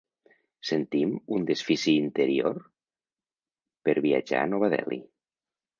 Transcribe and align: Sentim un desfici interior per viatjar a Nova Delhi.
Sentim 0.69 1.11
un 1.37 1.45
desfici 1.51 1.95
interior 2.05 2.59
per 3.89 3.97
viatjar 4.09 4.45
a 4.47 4.53
Nova 4.57 4.73
Delhi. 4.77 5.03